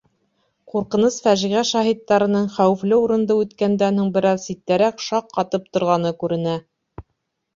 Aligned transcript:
Ҡурҡыныс 0.71 1.15
фажиғә 1.25 1.59
шаһиттарының 1.71 2.47
хәүефле 2.55 2.97
урынды 3.03 3.37
үткәндән 3.43 4.01
һуң 4.03 4.09
бер 4.15 4.27
аҙ 4.29 4.41
ситтәрәк 4.45 5.03
шаҡ 5.09 5.29
ҡатып 5.37 5.69
торғаны 5.77 6.13
күренә. 6.25 6.57